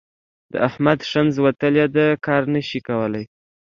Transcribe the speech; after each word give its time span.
د 0.51 0.53
احمد 0.67 0.99
ښنځ 1.11 1.33
وتلي 1.45 1.85
دي؛ 1.95 2.07
کار 2.25 2.43
نه 2.53 2.61
شي 2.67 2.79
کولای. 2.87 3.25